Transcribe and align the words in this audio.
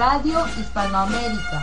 Radio 0.00 0.38
Hispanoamérica. 0.58 1.60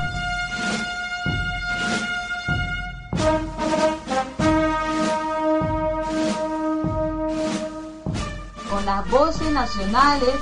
Con 8.70 8.86
las 8.86 9.10
voces 9.10 9.52
nacionales 9.52 10.36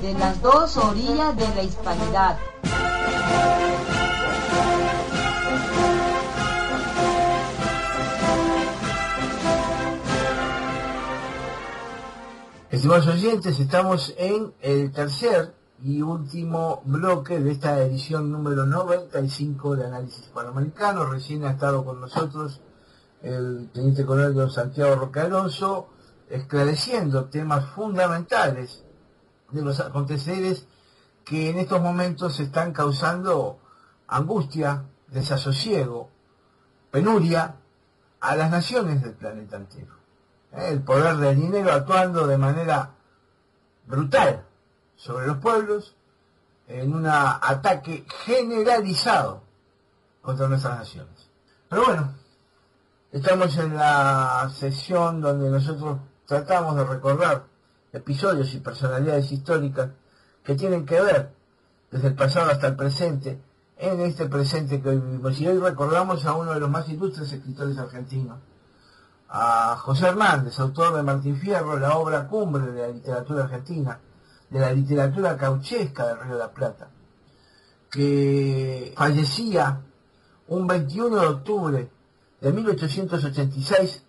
de 0.00 0.14
las 0.14 0.40
dos 0.40 0.76
orillas 0.76 1.36
de 1.36 1.48
la 1.48 1.62
hispanidad. 1.64 2.38
Estimados 12.84 13.06
oyentes, 13.06 13.58
estamos 13.60 14.14
en 14.18 14.52
el 14.60 14.92
tercer 14.92 15.54
y 15.82 16.02
último 16.02 16.82
bloque 16.84 17.40
de 17.40 17.52
esta 17.52 17.80
edición 17.80 18.30
número 18.30 18.66
95 18.66 19.76
de 19.76 19.86
Análisis 19.86 20.26
Panamericano. 20.26 21.06
Recién 21.06 21.46
ha 21.46 21.52
estado 21.52 21.82
con 21.82 21.98
nosotros 21.98 22.60
el 23.22 23.70
teniente 23.72 24.04
coronel 24.04 24.34
don 24.34 24.50
Santiago 24.50 24.96
Roque 24.96 25.20
Alonso, 25.20 25.88
esclareciendo 26.28 27.24
temas 27.30 27.70
fundamentales 27.70 28.84
de 29.50 29.62
los 29.62 29.80
aconteceres 29.80 30.66
que 31.24 31.48
en 31.48 31.60
estos 31.60 31.80
momentos 31.80 32.38
están 32.38 32.74
causando 32.74 33.60
angustia, 34.08 34.84
desasosiego, 35.08 36.10
penuria 36.90 37.56
a 38.20 38.36
las 38.36 38.50
naciones 38.50 39.00
del 39.00 39.14
planeta 39.14 39.56
entero 39.56 40.03
el 40.56 40.82
poder 40.82 41.16
del 41.16 41.36
dinero 41.36 41.72
actuando 41.72 42.26
de 42.26 42.38
manera 42.38 42.90
brutal 43.86 44.44
sobre 44.96 45.26
los 45.26 45.38
pueblos 45.38 45.96
en 46.68 46.94
un 46.94 47.06
ataque 47.06 48.06
generalizado 48.24 49.42
contra 50.22 50.48
nuestras 50.48 50.78
naciones. 50.78 51.28
Pero 51.68 51.84
bueno, 51.84 52.14
estamos 53.12 53.56
en 53.58 53.76
la 53.76 54.50
sesión 54.54 55.20
donde 55.20 55.50
nosotros 55.50 55.98
tratamos 56.26 56.76
de 56.76 56.84
recordar 56.84 57.44
episodios 57.92 58.54
y 58.54 58.60
personalidades 58.60 59.30
históricas 59.30 59.90
que 60.42 60.54
tienen 60.54 60.86
que 60.86 61.00
ver 61.00 61.32
desde 61.90 62.08
el 62.08 62.14
pasado 62.14 62.50
hasta 62.50 62.68
el 62.68 62.76
presente, 62.76 63.40
en 63.76 64.00
este 64.00 64.26
presente 64.26 64.80
que 64.80 64.88
hoy 64.88 64.98
vivimos. 64.98 65.40
Y 65.40 65.46
hoy 65.46 65.58
recordamos 65.58 66.24
a 66.24 66.34
uno 66.34 66.52
de 66.52 66.60
los 66.60 66.70
más 66.70 66.88
ilustres 66.88 67.32
escritores 67.32 67.78
argentinos, 67.78 68.38
a 69.36 69.76
José 69.78 70.06
Hernández, 70.06 70.60
autor 70.60 70.94
de 70.94 71.02
Martín 71.02 71.36
Fierro, 71.36 71.76
la 71.76 71.96
obra 71.96 72.28
cumbre 72.28 72.70
de 72.70 72.82
la 72.82 72.88
literatura 72.88 73.42
argentina, 73.42 73.98
de 74.48 74.60
la 74.60 74.72
literatura 74.72 75.36
cauchesca 75.36 76.06
del 76.06 76.20
Río 76.20 76.34
de 76.34 76.38
la 76.38 76.52
Plata, 76.52 76.88
que 77.90 78.94
fallecía 78.96 79.80
un 80.46 80.68
21 80.68 81.20
de 81.20 81.26
octubre 81.26 81.90
de 82.40 82.52
1886 82.52 84.04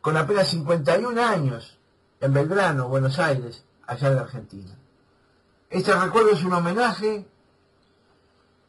con 0.00 0.16
apenas 0.16 0.48
51 0.48 1.22
años 1.22 1.78
en 2.20 2.32
Belgrano, 2.32 2.88
Buenos 2.88 3.20
Aires, 3.20 3.62
allá 3.86 4.08
en 4.08 4.16
la 4.16 4.22
Argentina. 4.22 4.76
Este 5.70 5.94
recuerdo 5.94 6.30
es 6.30 6.42
un 6.42 6.54
homenaje 6.54 7.24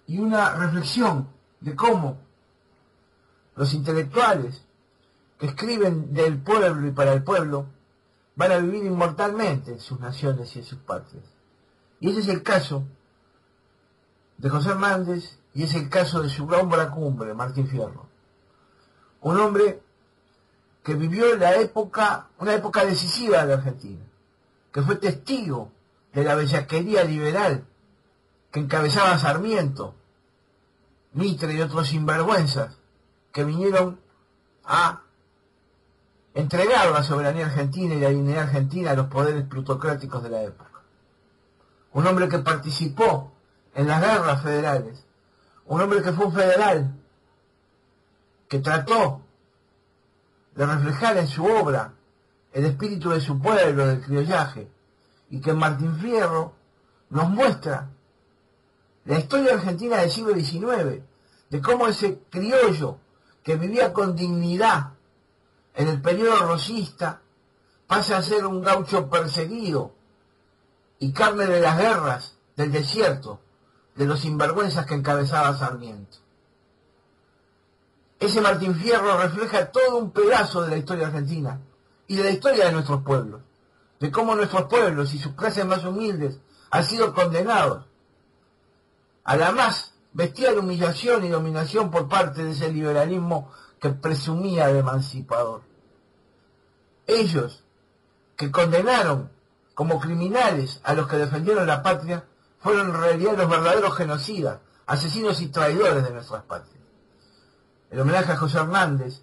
y 0.05 0.19
una 0.19 0.51
reflexión 0.57 1.27
de 1.59 1.75
cómo 1.75 2.19
los 3.55 3.73
intelectuales 3.73 4.66
que 5.37 5.47
escriben 5.47 6.13
del 6.13 6.39
pueblo 6.39 6.87
y 6.87 6.91
para 6.91 7.13
el 7.13 7.23
pueblo, 7.23 7.67
van 8.35 8.51
a 8.51 8.57
vivir 8.57 8.85
inmortalmente 8.85 9.71
en 9.71 9.79
sus 9.79 9.99
naciones 9.99 10.55
y 10.55 10.59
en 10.59 10.65
sus 10.65 10.79
patrias. 10.79 11.25
Y 11.99 12.09
ese 12.09 12.19
es 12.19 12.27
el 12.27 12.43
caso 12.43 12.83
de 14.37 14.49
José 14.49 14.69
Hernández 14.69 15.39
y 15.53 15.63
es 15.63 15.73
el 15.73 15.89
caso 15.89 16.21
de 16.21 16.29
su 16.29 16.45
gran 16.45 16.69
cumbre, 16.91 17.33
Martín 17.33 17.67
Fierro. 17.67 18.07
Un 19.21 19.39
hombre 19.39 19.81
que 20.83 20.93
vivió 20.93 21.35
la 21.35 21.55
época, 21.55 22.27
una 22.37 22.53
época 22.53 22.85
decisiva 22.85 23.41
de 23.41 23.47
la 23.47 23.53
Argentina, 23.55 24.05
que 24.71 24.81
fue 24.83 24.95
testigo 24.97 25.71
de 26.13 26.23
la 26.23 26.35
bellaquería 26.35 27.03
liberal 27.03 27.65
que 28.51 28.59
encabezaba 28.59 29.17
Sarmiento, 29.17 29.95
Mitre 31.13 31.53
y 31.53 31.61
otros 31.61 31.87
sinvergüenzas 31.87 32.77
que 33.31 33.43
vinieron 33.43 33.99
a 34.63 35.01
entregar 36.37 36.91
la 36.91 37.01
soberanía 37.01 37.47
argentina 37.47 37.95
y 37.95 37.99
la 37.99 38.09
dignidad 38.09 38.43
argentina 38.43 38.91
a 38.91 38.95
los 38.95 39.07
poderes 39.07 39.43
plutocráticos 39.45 40.21
de 40.21 40.29
la 40.29 40.43
época. 40.43 40.69
Un 41.93 42.05
hombre 42.05 42.29
que 42.29 42.37
participó 42.37 43.31
en 43.73 43.87
las 43.87 43.99
guerras 43.99 44.43
federales, 44.43 45.03
un 45.65 45.81
hombre 45.81 46.03
que 46.03 46.13
fue 46.13 46.27
un 46.27 46.33
federal, 46.33 46.93
que 48.47 48.59
trató 48.59 49.21
de 50.53 50.65
reflejar 50.67 51.17
en 51.17 51.27
su 51.27 51.43
obra 51.43 51.93
el 52.53 52.65
espíritu 52.65 53.09
de 53.09 53.19
su 53.19 53.39
pueblo, 53.39 53.87
del 53.87 54.01
criollaje, 54.01 54.69
y 55.31 55.41
que 55.41 55.53
Martín 55.53 55.97
Fierro 55.97 56.53
nos 57.09 57.29
muestra 57.31 57.89
la 59.05 59.17
historia 59.17 59.55
argentina 59.55 59.97
del 59.97 60.11
siglo 60.11 60.35
XIX, 60.35 61.01
de 61.49 61.61
cómo 61.61 61.87
ese 61.87 62.19
criollo 62.29 62.99
que 63.41 63.55
vivía 63.55 63.91
con 63.91 64.15
dignidad 64.15 64.96
en 65.77 65.87
el 65.87 66.01
periodo 66.01 66.39
rosista 66.39 67.21
pasa 67.85 68.17
a 68.17 68.23
ser 68.23 68.45
un 68.47 68.61
gaucho 68.63 69.09
perseguido 69.09 69.93
y 70.97 71.13
carne 71.13 71.45
de 71.45 71.61
las 71.61 71.77
guerras 71.77 72.35
del 72.55 72.71
desierto, 72.71 73.39
de 73.95 74.05
los 74.07 74.21
sinvergüenzas 74.21 74.87
que 74.87 74.95
encabezaba 74.95 75.55
Sarmiento. 75.55 76.17
Ese 78.19 78.41
Martín 78.41 78.73
Fierro 78.73 79.19
refleja 79.19 79.71
todo 79.71 79.97
un 79.97 80.09
pedazo 80.09 80.63
de 80.63 80.71
la 80.71 80.77
historia 80.77 81.07
argentina 81.07 81.59
y 82.07 82.15
de 82.15 82.23
la 82.23 82.31
historia 82.31 82.65
de 82.65 82.71
nuestros 82.71 83.03
pueblos, 83.03 83.41
de 83.99 84.09
cómo 84.09 84.35
nuestros 84.35 84.63
pueblos 84.63 85.13
y 85.13 85.19
sus 85.19 85.35
clases 85.35 85.63
más 85.63 85.85
humildes 85.85 86.39
han 86.71 86.83
sido 86.83 87.13
condenados 87.13 87.85
a 89.23 89.37
la 89.37 89.51
más 89.51 89.93
bestial 90.11 90.57
humillación 90.57 91.23
y 91.23 91.29
dominación 91.29 91.91
por 91.91 92.09
parte 92.09 92.43
de 92.43 92.51
ese 92.51 92.73
liberalismo 92.73 93.51
que 93.79 93.89
presumía 93.89 94.67
de 94.67 94.79
emancipador. 94.79 95.61
Ellos, 97.05 97.63
que 98.35 98.51
condenaron 98.51 99.29
como 99.73 99.99
criminales 99.99 100.81
a 100.83 100.93
los 100.93 101.07
que 101.07 101.17
defendieron 101.17 101.67
la 101.67 101.83
patria, 101.83 102.25
fueron 102.59 102.89
en 102.89 103.01
realidad 103.01 103.37
los 103.37 103.49
verdaderos 103.49 103.95
genocidas, 103.95 104.59
asesinos 104.87 105.41
y 105.41 105.47
traidores 105.47 106.03
de 106.03 106.11
nuestras 106.11 106.43
patrias. 106.43 106.83
El 107.91 107.99
homenaje 107.99 108.31
a 108.31 108.37
José 108.37 108.57
Hernández, 108.57 109.21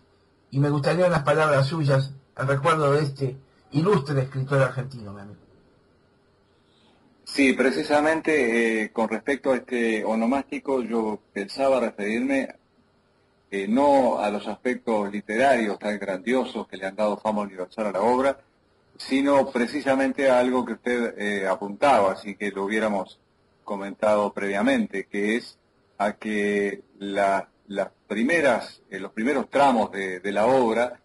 y 0.50 0.60
me 0.60 0.70
gustaría 0.70 1.06
unas 1.06 1.24
palabras 1.24 1.66
suyas 1.66 2.12
en 2.36 2.48
recuerdo 2.48 2.92
de 2.92 3.02
este 3.02 3.36
ilustre 3.72 4.22
escritor 4.22 4.62
argentino, 4.62 5.12
mi 5.12 5.20
amigo. 5.20 5.40
Sí, 7.24 7.54
precisamente 7.54 8.84
eh, 8.84 8.92
con 8.92 9.08
respecto 9.08 9.52
a 9.52 9.56
este 9.56 10.04
onomástico 10.04 10.82
yo 10.82 11.18
pensaba 11.32 11.80
referirme 11.80 12.54
eh, 13.56 13.68
no 13.68 14.18
a 14.18 14.30
los 14.30 14.48
aspectos 14.48 15.12
literarios 15.12 15.78
tan 15.78 15.96
grandiosos 15.96 16.66
que 16.66 16.76
le 16.76 16.86
han 16.86 16.96
dado 16.96 17.16
fama 17.18 17.42
universal 17.42 17.86
a 17.86 17.92
la 17.92 18.00
obra, 18.00 18.36
sino 18.96 19.48
precisamente 19.52 20.28
a 20.28 20.40
algo 20.40 20.64
que 20.64 20.72
usted 20.72 21.14
eh, 21.16 21.46
apuntaba, 21.46 22.14
así 22.14 22.34
que 22.34 22.50
lo 22.50 22.64
hubiéramos 22.64 23.20
comentado 23.62 24.32
previamente, 24.32 25.06
que 25.06 25.36
es 25.36 25.56
a 25.98 26.14
que 26.14 26.82
las 26.98 27.46
primeras, 28.08 28.82
eh, 28.90 28.98
los 28.98 29.12
primeros 29.12 29.48
tramos 29.48 29.92
de, 29.92 30.18
de 30.18 30.32
la 30.32 30.46
obra 30.46 30.98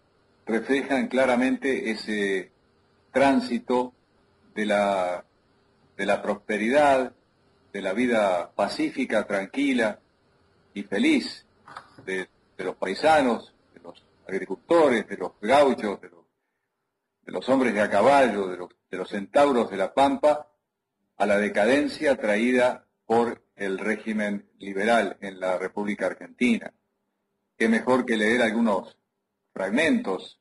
reflejan 0.44 1.06
claramente 1.06 1.92
ese 1.92 2.50
tránsito 3.12 3.92
de 4.56 4.66
la, 4.66 5.24
de 5.96 6.04
la 6.04 6.20
prosperidad, 6.20 7.12
de 7.72 7.80
la 7.80 7.92
vida 7.92 8.50
pacífica, 8.56 9.24
tranquila 9.24 10.00
y 10.74 10.82
feliz 10.82 11.46
de, 12.04 12.28
de 12.60 12.66
los 12.66 12.76
paisanos, 12.76 13.54
de 13.72 13.80
los 13.80 14.06
agricultores, 14.28 15.08
de 15.08 15.16
los 15.16 15.32
gauchos, 15.40 15.98
de 15.98 16.10
los, 17.32 17.48
hombres 17.48 17.72
de 17.72 17.80
a 17.80 17.88
caballo, 17.88 18.48
de 18.48 18.98
los, 18.98 19.08
centauros 19.08 19.70
de 19.70 19.78
la 19.78 19.94
Pampa, 19.94 20.46
a 21.16 21.24
la 21.24 21.38
decadencia 21.38 22.16
traída 22.16 22.86
por 23.06 23.42
el 23.56 23.78
régimen 23.78 24.50
liberal 24.58 25.16
en 25.22 25.40
la 25.40 25.56
República 25.56 26.04
Argentina. 26.04 26.70
Qué 27.56 27.66
mejor 27.70 28.04
que 28.04 28.18
leer 28.18 28.42
algunos 28.42 28.94
fragmentos, 29.54 30.38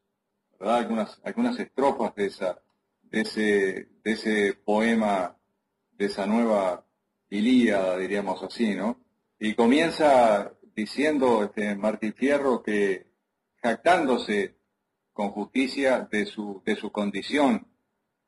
Algunas, 0.60 1.58
estrofas 1.58 2.14
de, 2.16 2.26
ese, 2.26 3.88
de 4.04 4.12
ese 4.12 4.54
poema, 4.56 5.38
de 5.92 6.06
esa 6.08 6.26
nueva 6.26 6.86
Ilíada, 7.30 7.98
diríamos 7.98 8.44
así, 8.44 8.76
¿no? 8.76 9.00
Y 9.40 9.54
comienza 9.54 10.52
diciendo 10.80 11.44
este 11.44 11.76
Martín 11.76 12.14
Fierro 12.14 12.64
que 12.64 13.06
jactándose 13.62 14.56
con 15.12 15.32
justicia 15.32 16.08
de 16.10 16.26
su, 16.26 16.62
de 16.66 16.78
su 16.78 16.90
condición 16.92 17.68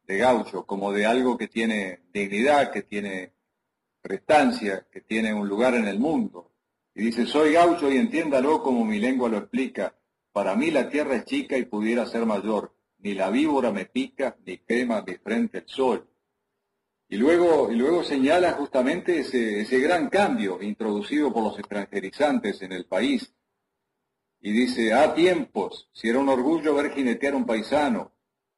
de 0.03 0.17
gaucho, 0.17 0.65
como 0.65 0.91
de 0.91 1.05
algo 1.05 1.37
que 1.37 1.47
tiene 1.47 2.01
dignidad, 2.13 2.71
que 2.71 2.81
tiene 2.81 3.31
prestancia, 4.01 4.85
que 4.91 4.99
tiene 4.99 5.33
un 5.33 5.47
lugar 5.47 5.75
en 5.75 5.87
el 5.87 5.97
mundo. 5.99 6.51
Y 6.93 7.05
dice, 7.05 7.25
soy 7.25 7.53
gaucho 7.53 7.89
y 7.89 7.95
entiéndalo 7.95 8.61
como 8.61 8.83
mi 8.83 8.99
lengua 8.99 9.29
lo 9.29 9.37
explica. 9.37 9.95
Para 10.33 10.53
mí 10.55 10.71
la 10.71 10.89
tierra 10.89 11.15
es 11.15 11.25
chica 11.25 11.57
y 11.57 11.63
pudiera 11.63 12.05
ser 12.05 12.25
mayor. 12.25 12.75
Ni 12.99 13.13
la 13.13 13.29
víbora 13.29 13.71
me 13.71 13.85
pica, 13.85 14.35
ni 14.45 14.57
quema 14.57 15.01
mi 15.07 15.15
frente 15.15 15.59
el 15.59 15.67
sol. 15.67 16.05
Y 17.11 17.17
luego, 17.17 17.69
y 17.69 17.75
luego 17.75 18.05
señala 18.05 18.53
justamente 18.53 19.19
ese, 19.19 19.59
ese 19.59 19.79
gran 19.81 20.07
cambio 20.07 20.61
introducido 20.61 21.33
por 21.33 21.43
los 21.43 21.59
extranjerizantes 21.59 22.61
en 22.61 22.71
el 22.71 22.85
país. 22.85 23.33
Y 24.39 24.53
dice, 24.53 24.93
a 24.93 25.13
tiempos, 25.13 25.89
si 25.91 26.07
era 26.07 26.19
un 26.19 26.29
orgullo 26.29 26.73
ver 26.73 26.93
jinetear 26.93 27.35
un 27.35 27.45
paisano. 27.45 28.13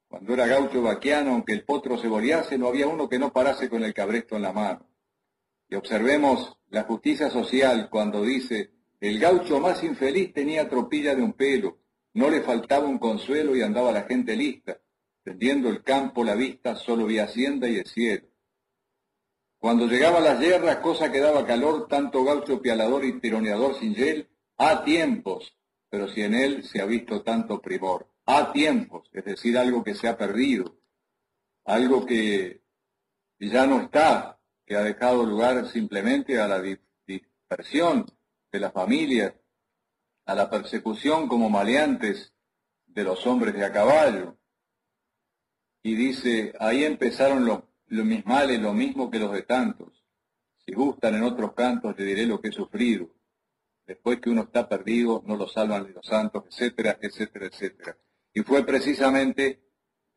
Cuando 0.08 0.36
era 0.36 0.46
gaucho 0.46 0.84
vaquiano, 0.84 1.32
aunque 1.32 1.54
el 1.54 1.66
potro 1.66 1.98
se 1.98 2.08
bolease, 2.08 2.60
no 2.60 2.68
había 2.68 2.86
uno 2.86 3.10
que 3.10 3.18
no 3.18 3.34
parase 3.34 3.68
con 3.70 3.84
el 3.84 3.92
cabresto 3.92 4.36
en 4.36 4.44
la 4.44 4.54
mano. 4.54 4.88
Y 5.68 5.74
observemos 5.74 6.56
la 6.70 6.84
justicia 6.84 7.32
social 7.32 7.90
cuando 7.90 8.22
dice, 8.22 8.70
el 9.00 9.18
gaucho 9.18 9.60
más 9.60 9.84
infeliz 9.84 10.32
tenía 10.32 10.70
tropilla 10.70 11.16
de 11.16 11.24
un 11.24 11.34
pelo, 11.34 11.80
no 12.14 12.30
le 12.30 12.42
faltaba 12.42 12.88
un 12.88 13.00
consuelo 13.00 13.56
y 13.56 13.64
andaba 13.64 13.92
la 13.92 14.04
gente 14.04 14.36
lista. 14.36 14.80
Tendiendo 15.24 15.70
el 15.70 15.82
campo 15.82 16.24
la 16.24 16.36
vista, 16.36 16.76
solo 16.76 17.08
vi 17.08 17.18
hacienda 17.18 17.68
y 17.68 17.78
el 17.78 17.88
cielo. 17.88 18.28
Cuando 19.64 19.88
llegaban 19.88 20.26
las 20.26 20.42
guerras, 20.42 20.80
cosa 20.80 21.10
que 21.10 21.22
daba 21.22 21.48
calor, 21.48 21.88
tanto 21.88 22.26
gaucho 22.26 22.62
pialador 22.62 23.06
y 23.06 23.22
tironeador 23.22 23.80
sin 23.80 23.96
gel, 23.96 24.28
a 24.58 24.84
tiempos, 24.84 25.56
pero 25.90 26.10
si 26.10 26.22
en 26.22 26.36
él 26.36 26.66
se 26.66 26.82
ha 26.82 26.86
visto 26.86 27.24
tanto 27.24 27.62
primor, 27.62 28.10
a 28.26 28.52
tiempos, 28.52 29.08
es 29.14 29.24
decir, 29.24 29.58
algo 29.58 29.82
que 29.82 29.96
se 29.96 30.10
ha 30.10 30.18
perdido, 30.18 30.76
algo 31.64 32.06
que 32.06 32.62
ya 33.40 33.66
no 33.66 33.80
está, 33.80 34.38
que 34.66 34.76
ha 34.76 34.84
dejado 34.84 35.26
lugar 35.26 35.66
simplemente 35.70 36.42
a 36.42 36.50
la 36.50 36.62
dispersión 36.62 38.06
de 38.52 38.60
las 38.60 38.74
familias, 38.74 39.34
a 40.26 40.36
la 40.36 40.50
persecución 40.50 41.30
como 41.30 41.50
maleantes 41.50 42.34
de 42.86 43.06
los 43.06 43.26
hombres 43.26 43.54
de 43.54 43.64
a 43.64 43.72
caballo. 43.72 44.38
Y 45.82 45.96
dice, 45.96 46.52
ahí 46.60 46.84
empezaron 46.84 47.46
los 47.46 47.62
lo 47.94 48.04
mis 48.04 48.26
males 48.26 48.60
lo 48.60 48.74
mismo 48.74 49.10
que 49.10 49.20
los 49.20 49.32
de 49.32 49.44
tantos. 49.44 50.04
Si 50.66 50.74
gustan 50.74 51.16
en 51.16 51.24
otros 51.24 51.54
cantos, 51.54 51.96
le 51.98 52.06
diré 52.06 52.26
lo 52.26 52.42
que 52.42 52.50
he 52.50 52.52
sufrido. 52.52 53.10
Después 53.86 54.20
que 54.20 54.30
uno 54.30 54.44
está 54.44 54.68
perdido, 54.68 55.24
no 55.26 55.36
lo 55.36 55.48
salvan 55.48 55.94
los 55.94 56.06
santos, 56.06 56.46
etcétera, 56.48 56.98
etcétera, 57.02 57.48
etcétera. 57.48 57.98
Y 58.34 58.42
fue 58.42 58.66
precisamente 58.66 59.62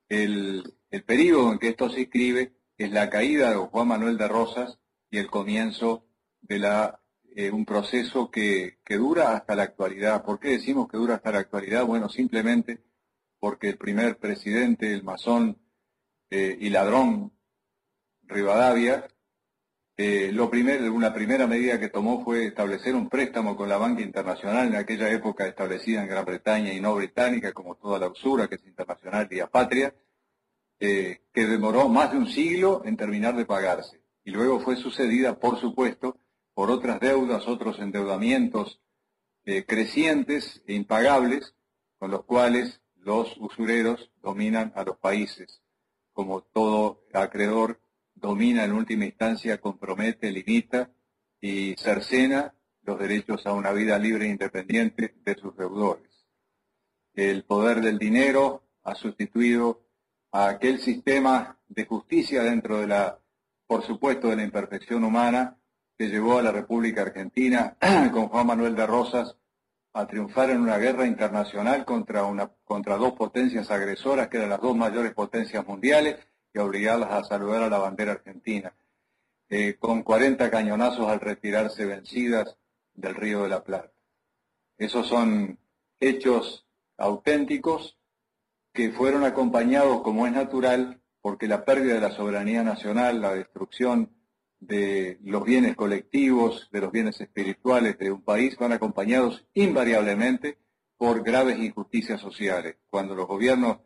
el, 0.08 0.62
el 0.90 1.04
periodo 1.04 1.52
en 1.52 1.58
que 1.58 1.68
esto 1.68 1.90
se 1.90 2.02
escribe, 2.02 2.54
es 2.78 2.90
la 2.92 3.10
caída 3.10 3.50
de 3.50 3.56
Juan 3.56 3.88
Manuel 3.88 4.16
de 4.16 4.28
Rosas 4.28 4.78
y 5.10 5.18
el 5.18 5.28
comienzo 5.28 6.06
de 6.40 6.58
la, 6.58 7.02
eh, 7.34 7.50
un 7.50 7.64
proceso 7.64 8.30
que, 8.30 8.78
que 8.84 8.96
dura 8.96 9.36
hasta 9.36 9.54
la 9.54 9.64
actualidad. 9.64 10.24
¿Por 10.24 10.38
qué 10.38 10.50
decimos 10.50 10.88
que 10.88 10.96
dura 10.96 11.16
hasta 11.16 11.32
la 11.32 11.40
actualidad? 11.40 11.84
Bueno, 11.84 12.08
simplemente 12.08 12.84
porque 13.38 13.68
el 13.68 13.76
primer 13.76 14.18
presidente, 14.18 14.92
el 14.92 15.02
masón 15.02 15.58
eh, 16.30 16.56
y 16.58 16.70
ladrón 16.70 17.35
Rivadavia, 18.26 19.06
eh, 19.98 20.30
lo 20.30 20.50
primero, 20.50 20.92
una 20.92 21.14
primera 21.14 21.46
medida 21.46 21.80
que 21.80 21.88
tomó 21.88 22.22
fue 22.22 22.46
establecer 22.46 22.94
un 22.94 23.08
préstamo 23.08 23.56
con 23.56 23.68
la 23.68 23.78
banca 23.78 24.02
internacional 24.02 24.66
en 24.66 24.76
aquella 24.76 25.10
época 25.10 25.46
establecida 25.46 26.02
en 26.02 26.08
Gran 26.08 26.24
Bretaña 26.24 26.72
y 26.72 26.80
no 26.80 26.94
británica, 26.94 27.52
como 27.52 27.76
toda 27.76 27.98
la 27.98 28.08
usura, 28.08 28.46
que 28.46 28.56
es 28.56 28.66
internacional 28.66 29.26
y 29.30 29.40
patria, 29.50 29.94
eh, 30.78 31.22
que 31.32 31.46
demoró 31.46 31.88
más 31.88 32.12
de 32.12 32.18
un 32.18 32.26
siglo 32.26 32.82
en 32.84 32.98
terminar 32.98 33.36
de 33.36 33.46
pagarse. 33.46 34.02
Y 34.22 34.32
luego 34.32 34.60
fue 34.60 34.76
sucedida, 34.76 35.38
por 35.38 35.58
supuesto, 35.58 36.18
por 36.52 36.70
otras 36.70 37.00
deudas, 37.00 37.48
otros 37.48 37.78
endeudamientos 37.78 38.80
eh, 39.46 39.64
crecientes 39.64 40.62
e 40.66 40.74
impagables, 40.74 41.54
con 41.98 42.10
los 42.10 42.24
cuales 42.24 42.82
los 42.96 43.34
usureros 43.38 44.10
dominan 44.20 44.72
a 44.76 44.82
los 44.82 44.98
países, 44.98 45.62
como 46.12 46.42
todo 46.42 47.04
acreedor 47.14 47.80
domina 48.16 48.64
en 48.64 48.72
última 48.72 49.04
instancia, 49.04 49.60
compromete, 49.60 50.32
limita 50.32 50.90
y 51.40 51.74
cercena 51.76 52.52
los 52.82 52.98
derechos 52.98 53.46
a 53.46 53.52
una 53.52 53.72
vida 53.72 53.98
libre 53.98 54.26
e 54.26 54.30
independiente 54.30 55.14
de 55.24 55.34
sus 55.36 55.56
deudores. 55.56 56.26
El 57.14 57.44
poder 57.44 57.80
del 57.80 57.98
dinero 57.98 58.62
ha 58.82 58.94
sustituido 58.94 59.82
a 60.32 60.48
aquel 60.48 60.80
sistema 60.80 61.58
de 61.68 61.84
justicia 61.84 62.42
dentro 62.42 62.80
de 62.80 62.86
la, 62.86 63.18
por 63.66 63.84
supuesto, 63.84 64.28
de 64.28 64.36
la 64.36 64.44
imperfección 64.44 65.04
humana 65.04 65.58
que 65.98 66.08
llevó 66.08 66.38
a 66.38 66.42
la 66.42 66.52
República 66.52 67.02
Argentina 67.02 67.76
con 68.12 68.28
Juan 68.28 68.46
Manuel 68.46 68.76
de 68.76 68.86
Rosas 68.86 69.36
a 69.92 70.06
triunfar 70.06 70.50
en 70.50 70.60
una 70.60 70.76
guerra 70.76 71.06
internacional 71.06 71.84
contra, 71.84 72.24
una, 72.24 72.50
contra 72.64 72.96
dos 72.96 73.12
potencias 73.12 73.70
agresoras 73.70 74.28
que 74.28 74.36
eran 74.36 74.50
las 74.50 74.60
dos 74.60 74.76
mayores 74.76 75.14
potencias 75.14 75.66
mundiales 75.66 76.18
y 76.56 76.58
obligarlas 76.58 77.12
a 77.12 77.22
saludar 77.24 77.64
a 77.64 77.68
la 77.68 77.76
bandera 77.76 78.12
argentina, 78.12 78.74
eh, 79.50 79.76
con 79.78 80.02
40 80.02 80.50
cañonazos 80.50 81.06
al 81.06 81.20
retirarse 81.20 81.84
vencidas 81.84 82.56
del 82.94 83.14
Río 83.14 83.42
de 83.42 83.50
la 83.50 83.62
Plata. 83.62 83.92
Esos 84.78 85.06
son 85.06 85.58
hechos 86.00 86.66
auténticos 86.96 87.98
que 88.72 88.90
fueron 88.90 89.24
acompañados, 89.24 90.00
como 90.00 90.26
es 90.26 90.32
natural, 90.32 91.02
porque 91.20 91.46
la 91.46 91.66
pérdida 91.66 91.94
de 91.94 92.00
la 92.00 92.12
soberanía 92.12 92.62
nacional, 92.62 93.20
la 93.20 93.34
destrucción 93.34 94.10
de 94.58 95.18
los 95.24 95.44
bienes 95.44 95.76
colectivos, 95.76 96.70
de 96.72 96.80
los 96.80 96.90
bienes 96.90 97.20
espirituales 97.20 97.98
de 97.98 98.12
un 98.12 98.22
país, 98.22 98.56
van 98.56 98.72
acompañados 98.72 99.46
invariablemente 99.52 100.56
por 100.96 101.22
graves 101.22 101.58
injusticias 101.58 102.18
sociales. 102.18 102.76
Cuando 102.88 103.14
los 103.14 103.28
gobiernos 103.28 103.78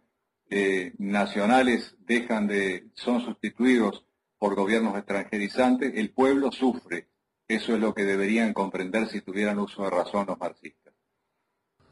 eh, 0.50 0.92
nacionales 0.99 1.97
dejan 2.07 2.49
de, 2.49 2.90
son 2.95 3.21
sustituidos 3.21 4.04
por 4.38 4.57
gobiernos 4.57 4.97
extranjerizantes, 4.97 5.92
el 5.95 6.11
pueblo 6.11 6.50
sufre. 6.50 7.09
Eso 7.47 7.75
es 7.75 7.80
lo 7.80 7.95
que 7.95 8.04
deberían 8.04 8.52
comprender 8.52 9.09
si 9.09 9.21
tuvieran 9.21 9.59
uso 9.59 9.83
de 9.83 9.90
razón 9.90 10.26
los 10.26 10.38
marxistas. 10.38 10.95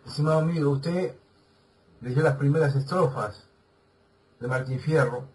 Estimado 0.07 0.41
amigo, 0.41 0.71
usted 0.71 1.15
leyó 2.01 2.23
las 2.23 2.37
primeras 2.37 2.75
estrofas 2.75 3.47
de 4.41 4.49
Martín 4.49 4.81
Fierro, 4.81 5.29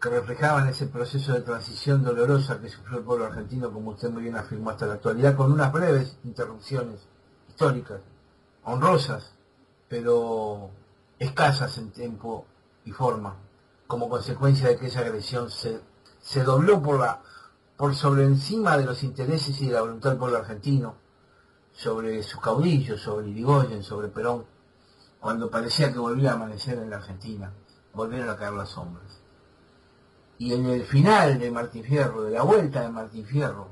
que 0.00 0.08
reflejaban 0.10 0.68
ese 0.68 0.86
proceso 0.86 1.32
de 1.32 1.40
transición 1.40 2.04
dolorosa 2.04 2.60
que 2.60 2.68
sufrió 2.68 2.98
el 2.98 3.04
pueblo 3.04 3.26
argentino, 3.26 3.72
como 3.72 3.90
usted 3.90 4.10
muy 4.10 4.22
bien 4.22 4.36
afirmó 4.36 4.70
hasta 4.70 4.86
la 4.86 4.94
actualidad, 4.94 5.34
con 5.34 5.50
unas 5.50 5.72
breves 5.72 6.16
interrupciones 6.24 7.00
históricas, 7.48 8.00
honrosas, 8.62 9.34
pero 9.88 10.70
escasas 11.18 11.76
en 11.78 11.90
tiempo 11.90 12.46
y 12.84 12.92
forma, 12.92 13.36
como 13.86 14.08
consecuencia 14.08 14.68
de 14.68 14.76
que 14.76 14.86
esa 14.86 15.00
agresión 15.00 15.50
se, 15.50 15.80
se 16.20 16.44
dobló 16.44 16.82
por, 16.82 17.00
la, 17.00 17.22
por 17.76 17.94
sobre 17.94 18.24
encima 18.24 18.76
de 18.76 18.84
los 18.84 19.02
intereses 19.02 19.60
y 19.60 19.66
de 19.66 19.72
la 19.72 19.80
voluntad 19.80 20.10
del 20.10 20.18
pueblo 20.18 20.38
argentino, 20.38 20.96
sobre 21.72 22.22
sus 22.22 22.40
caudillos, 22.40 23.00
sobre 23.00 23.28
Irigoyen, 23.28 23.82
sobre 23.82 24.08
Perón, 24.08 24.44
cuando 25.20 25.50
parecía 25.50 25.92
que 25.92 25.98
volvía 25.98 26.32
a 26.32 26.34
amanecer 26.34 26.78
en 26.78 26.90
la 26.90 26.96
Argentina, 26.96 27.52
volvieron 27.92 28.30
a 28.30 28.36
caer 28.36 28.52
las 28.52 28.70
sombras. 28.70 29.20
Y 30.38 30.54
en 30.54 30.66
el 30.66 30.84
final 30.84 31.38
de 31.38 31.50
Martín 31.50 31.84
Fierro, 31.84 32.22
de 32.22 32.30
la 32.32 32.42
vuelta 32.42 32.82
de 32.82 32.88
Martín 32.90 33.24
Fierro, 33.24 33.68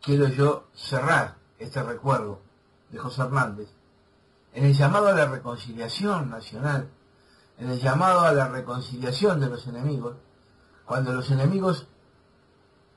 quiero 0.00 0.28
yo 0.28 0.68
cerrar 0.72 1.36
este 1.58 1.82
recuerdo 1.82 2.40
de 2.90 2.98
José 2.98 3.22
Hernández 3.22 3.68
en 4.56 4.64
el 4.64 4.72
llamado 4.72 5.08
a 5.08 5.12
la 5.12 5.26
reconciliación 5.26 6.30
nacional, 6.30 6.88
en 7.58 7.68
el 7.68 7.78
llamado 7.78 8.20
a 8.20 8.32
la 8.32 8.48
reconciliación 8.48 9.38
de 9.38 9.50
los 9.50 9.66
enemigos, 9.66 10.16
cuando 10.86 11.12
los 11.12 11.30
enemigos 11.30 11.86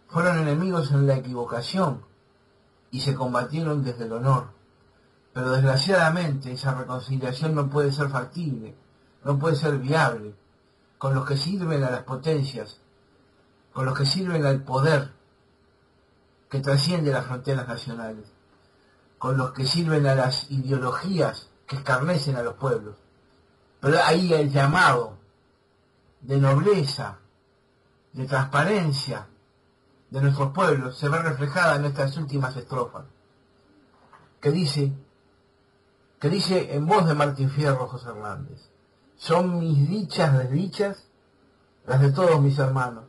fueron 0.07 0.39
enemigos 0.39 0.89
en 0.91 1.05
la 1.05 1.17
equivocación 1.17 2.05
y 2.91 3.01
se 3.01 3.13
combatieron 3.13 3.83
desde 3.83 4.05
el 4.05 4.13
honor, 4.13 4.51
Pero 5.33 5.51
desgraciadamente 5.51 6.53
esa 6.53 6.73
reconciliación 6.75 7.53
no 7.53 7.69
puede 7.69 7.91
ser 7.91 8.09
factible, 8.09 8.75
no 9.25 9.37
puede 9.37 9.57
ser 9.57 9.77
viable 9.79 10.35
con 10.97 11.13
los 11.13 11.27
que 11.27 11.35
sirven 11.35 11.83
a 11.83 11.91
las 11.91 12.03
potencias, 12.03 12.79
con 13.73 13.85
los 13.85 13.97
que 13.97 14.05
sirven 14.05 14.45
al 14.45 14.63
poder 14.63 15.11
que 16.49 16.61
trasciende 16.61 17.11
las 17.11 17.25
fronteras 17.25 17.67
nacionales, 17.67 18.31
con 19.17 19.37
los 19.37 19.51
que 19.51 19.65
sirven 19.65 20.07
a 20.07 20.15
las 20.15 20.49
ideologías 20.49 21.48
que 21.69 21.75
escarnecen 21.75 22.35
a 22.35 22.41
los 22.41 22.55
pueblos. 22.55 22.95
Pero 23.79 23.99
ahí 24.03 24.33
el 24.33 24.51
llamado 24.51 25.17
de 26.19 26.37
nobleza, 26.37 27.19
de 28.11 28.25
transparencia 28.25 29.27
de 30.09 30.19
nuestros 30.19 30.51
pueblos 30.51 30.97
se 30.97 31.07
ve 31.07 31.19
reflejada 31.19 31.75
en 31.75 31.85
estas 31.85 32.17
últimas 32.17 32.57
estrofas, 32.57 33.05
que 34.41 34.51
dice, 34.51 34.91
que 36.19 36.29
dice 36.29 36.73
en 36.75 36.87
voz 36.87 37.05
de 37.05 37.13
Martín 37.13 37.51
Fierro 37.51 37.87
José 37.87 38.09
Hernández, 38.09 38.67
son 39.15 39.59
mis 39.59 39.87
dichas 39.87 40.35
desdichas 40.39 41.05
las 41.85 42.01
de 42.01 42.11
todos 42.11 42.41
mis 42.41 42.57
hermanos. 42.57 43.05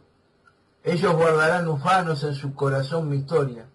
Ellos 0.85 1.15
guardarán 1.15 1.67
ufanos 1.67 2.23
en 2.25 2.35
su 2.35 2.55
corazón 2.55 3.09
mi 3.09 3.17
historia. 3.17 3.67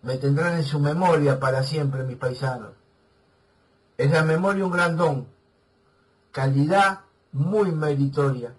Me 0.00 0.16
tendrán 0.16 0.54
en 0.54 0.64
su 0.64 0.80
memoria 0.80 1.38
para 1.38 1.62
siempre 1.62 2.02
mis 2.04 2.16
paisanos. 2.16 2.72
Es 3.96 4.10
la 4.10 4.22
memoria 4.22 4.64
un 4.64 4.72
gran 4.72 4.96
don, 4.96 5.28
calidad 6.32 7.00
muy 7.32 7.72
meritoria. 7.72 8.54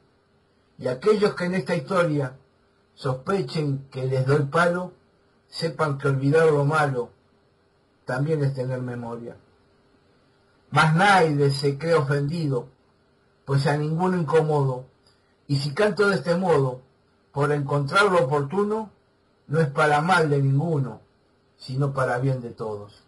Y 0.77 0.87
aquellos 0.87 1.35
que 1.35 1.45
en 1.45 1.55
esta 1.55 1.75
historia 1.75 2.37
sospechen 2.93 3.87
que 3.91 4.05
les 4.05 4.25
doy 4.25 4.43
palo, 4.43 4.93
sepan 5.47 5.97
que 5.97 6.07
olvidar 6.07 6.51
lo 6.51 6.65
malo 6.65 7.09
también 8.05 8.43
es 8.43 8.53
tener 8.53 8.81
memoria. 8.81 9.35
Mas 10.71 10.95
nadie 10.95 11.49
se 11.51 11.77
cree 11.77 11.95
ofendido, 11.95 12.67
pues 13.45 13.67
a 13.67 13.77
ninguno 13.77 14.17
incomodo. 14.17 14.85
Y 15.47 15.57
si 15.57 15.73
canto 15.73 16.07
de 16.07 16.15
este 16.15 16.35
modo, 16.35 16.81
por 17.31 17.51
encontrar 17.51 18.11
lo 18.11 18.25
oportuno, 18.25 18.91
no 19.47 19.59
es 19.59 19.67
para 19.69 20.01
mal 20.01 20.29
de 20.29 20.41
ninguno, 20.41 21.01
sino 21.57 21.93
para 21.93 22.17
bien 22.19 22.41
de 22.41 22.51
todos. 22.51 23.04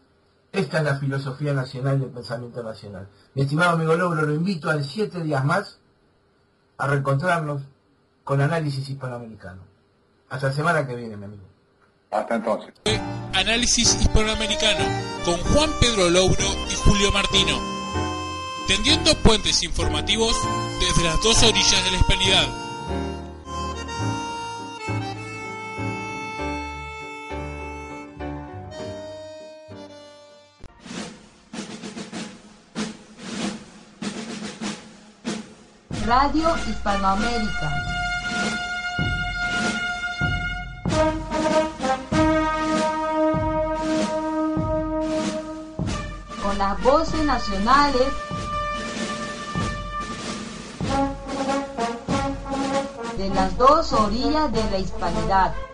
Esta 0.58 0.80
es 0.80 0.86
la 0.86 0.96
filosofía 0.96 1.54
nacional 1.54 2.00
del 2.00 2.10
pensamiento 2.10 2.64
nacional. 2.64 3.08
Mi 3.36 3.44
estimado 3.44 3.74
amigo 3.74 3.94
Logro, 3.94 4.24
lo 4.24 4.34
invito 4.34 4.72
en 4.72 4.84
siete 4.84 5.22
días 5.22 5.46
más 5.46 5.78
a 6.80 6.88
reencontrarnos 6.88 7.62
con 8.24 8.42
análisis 8.42 8.90
hispanoamericano. 8.90 9.62
Hasta 10.30 10.48
la 10.48 10.54
semana 10.54 10.88
que 10.88 10.96
viene, 10.96 11.16
mi 11.16 11.26
amigo. 11.26 11.44
Hasta 12.10 12.38
entonces. 12.38 12.74
Análisis 13.36 14.02
hispanoamericano 14.02 14.84
con 15.26 15.38
Juan 15.54 15.70
Pedro 15.80 16.10
Louro 16.10 16.50
y 16.72 16.74
Julio 16.74 17.12
Martino. 17.12 17.56
Tendiendo 18.68 19.14
puentes 19.22 19.62
informativos 19.62 20.36
desde 20.80 21.08
las 21.08 21.22
dos 21.22 21.44
orillas 21.44 21.86
de 21.86 21.92
la 21.92 21.98
hispanidad. 21.98 22.67
Radio 36.08 36.56
Hispanoamérica. 36.70 37.70
Con 46.42 46.58
las 46.58 46.82
voces 46.82 47.26
nacionales 47.26 48.08
de 53.18 53.30
las 53.32 53.58
dos 53.58 53.92
orillas 53.92 54.50
de 54.54 54.64
la 54.72 54.78
hispanidad. 54.78 55.67